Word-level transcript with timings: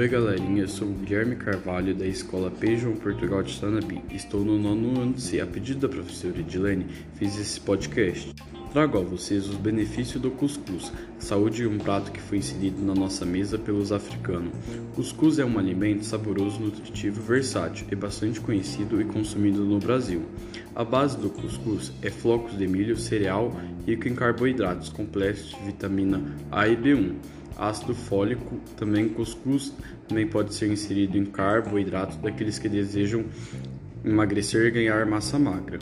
Oi 0.00 0.08
galerinha, 0.08 0.62
eu 0.62 0.68
sou 0.68 0.88
o 0.88 0.94
Guilherme 0.94 1.36
Carvalho 1.36 1.94
da 1.94 2.06
Escola 2.06 2.50
P. 2.50 2.74
João 2.74 2.96
Portugal 2.96 3.42
de 3.42 3.60
Tanabi. 3.60 4.02
Estou 4.10 4.42
no 4.42 4.58
nono 4.58 4.98
ano 4.98 5.18
C. 5.18 5.42
A 5.42 5.46
pedido 5.46 5.80
da 5.80 5.94
professora 5.94 6.38
Edilene, 6.38 6.86
fiz 7.16 7.38
esse 7.38 7.60
podcast. 7.60 8.34
Trago 8.72 8.96
a 8.96 9.02
vocês 9.02 9.46
os 9.46 9.56
benefícios 9.56 10.22
do 10.22 10.30
cuscuz, 10.30 10.90
saúde 11.18 11.64
e 11.64 11.66
um 11.66 11.76
prato 11.76 12.10
que 12.12 12.18
foi 12.18 12.38
inserido 12.38 12.82
na 12.82 12.94
nossa 12.94 13.26
mesa 13.26 13.58
pelos 13.58 13.92
africanos. 13.92 14.54
Cuscuz 14.94 15.38
é 15.38 15.44
um 15.44 15.58
alimento 15.58 16.02
saboroso, 16.06 16.60
nutritivo, 16.60 17.20
versátil 17.20 17.86
e 17.92 17.94
bastante 17.94 18.40
conhecido 18.40 19.02
e 19.02 19.04
consumido 19.04 19.66
no 19.66 19.78
Brasil. 19.78 20.22
A 20.74 20.82
base 20.82 21.18
do 21.18 21.28
cuscuz 21.28 21.92
é 22.00 22.08
flocos 22.08 22.56
de 22.56 22.66
milho, 22.66 22.96
cereal 22.96 23.54
rico 23.86 24.08
em 24.08 24.14
carboidratos 24.14 24.88
complexos 24.88 25.50
de 25.58 25.64
vitamina 25.64 26.22
A 26.50 26.66
e 26.66 26.74
B1 26.74 27.16
ácido 27.56 27.94
fólico, 27.94 28.56
também 28.76 29.08
cuscuz 29.08 29.72
também 30.10 30.26
pode 30.26 30.52
ser 30.54 30.70
inserido 30.72 31.16
em 31.16 31.24
carboidratos 31.24 32.16
daqueles 32.16 32.58
que 32.58 32.68
desejam 32.68 33.24
emagrecer 34.04 34.66
e 34.66 34.70
ganhar 34.72 35.06
massa 35.06 35.38
magra. 35.38 35.78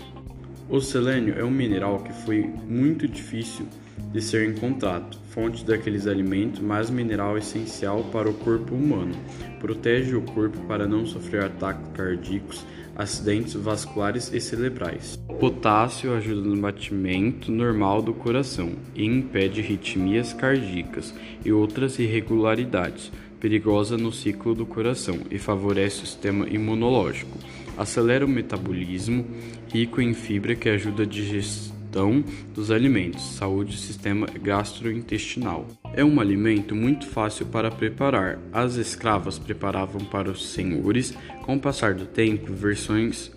O 0.70 0.82
selênio 0.82 1.34
é 1.38 1.42
um 1.42 1.50
mineral 1.50 1.98
que 2.00 2.12
foi 2.12 2.42
muito 2.42 3.08
difícil 3.08 3.66
de 4.12 4.20
ser 4.20 4.46
encontrado, 4.50 5.16
fonte 5.30 5.64
daqueles 5.64 6.06
alimentos, 6.06 6.60
mas 6.60 6.90
mineral 6.90 7.38
essencial 7.38 8.04
para 8.12 8.28
o 8.28 8.34
corpo 8.34 8.74
humano. 8.74 9.14
Protege 9.58 10.14
o 10.14 10.20
corpo 10.20 10.58
para 10.66 10.86
não 10.86 11.06
sofrer 11.06 11.44
ataques 11.44 11.88
cardíacos, 11.94 12.66
acidentes 12.94 13.54
vasculares 13.54 14.30
e 14.30 14.38
cerebrais. 14.42 15.18
Potássio 15.40 16.14
ajuda 16.14 16.42
no 16.42 16.60
batimento 16.60 17.50
normal 17.50 18.02
do 18.02 18.12
coração 18.12 18.72
e 18.94 19.06
impede 19.06 19.62
arritmias 19.62 20.34
cardíacas 20.34 21.14
e 21.46 21.50
outras 21.50 21.98
irregularidades 21.98 23.10
perigosa 23.40 23.96
no 23.96 24.12
ciclo 24.12 24.54
do 24.54 24.66
coração 24.66 25.18
e 25.30 25.38
favorece 25.38 26.02
o 26.02 26.06
sistema 26.06 26.46
imunológico. 26.48 27.38
Acelera 27.78 28.26
o 28.26 28.28
metabolismo, 28.28 29.24
rico 29.72 30.00
em 30.00 30.12
fibra 30.12 30.56
que 30.56 30.68
ajuda 30.68 31.04
a 31.04 31.06
digestão 31.06 32.24
dos 32.52 32.72
alimentos, 32.72 33.22
saúde 33.22 33.76
do 33.76 33.78
sistema 33.78 34.26
gastrointestinal. 34.42 35.64
É 35.94 36.04
um 36.04 36.20
alimento 36.20 36.74
muito 36.74 37.06
fácil 37.06 37.46
para 37.46 37.70
preparar. 37.70 38.40
As 38.52 38.74
escravas 38.74 39.38
preparavam 39.38 40.04
para 40.04 40.28
os 40.28 40.50
senhores, 40.50 41.14
com 41.42 41.54
o 41.54 41.60
passar 41.60 41.94
do 41.94 42.04
tempo, 42.04 42.52
versões 42.52 43.30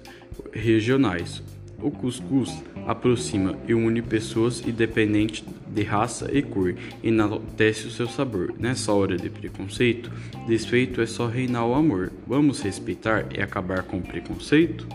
regionais. 0.52 1.44
O 1.80 1.92
cuscuz 1.92 2.52
aproxima 2.88 3.58
e 3.68 3.74
une 3.74 4.02
pessoas 4.02 4.62
independente 4.66 5.44
de 5.68 5.84
raça 5.84 6.30
e 6.32 6.42
cor, 6.42 6.76
enaltece 7.04 7.88
o 7.88 7.92
seu 7.92 8.08
sabor. 8.08 8.54
Nessa 8.60 8.92
hora 8.92 9.18
de 9.18 9.30
preconceito, 9.30 10.12
desfeito 10.48 11.02
é 11.02 11.06
só 11.06 11.28
reinar 11.28 11.66
o 11.66 11.74
amor. 11.74 12.12
Vamos 12.28 12.62
respeitar 12.62 13.28
e 13.36 13.42
acabar 13.42 13.84
com 13.84 13.98
o 13.98 14.02
preconceito? 14.02 14.88